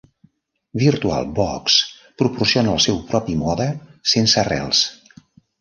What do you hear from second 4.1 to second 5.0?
sense arrels.